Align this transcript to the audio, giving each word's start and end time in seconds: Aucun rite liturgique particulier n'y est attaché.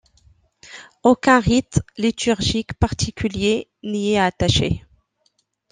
Aucun 1.03 1.39
rite 1.39 1.79
liturgique 1.95 2.73
particulier 2.73 3.69
n'y 3.83 4.13
est 4.13 4.17
attaché. 4.19 4.83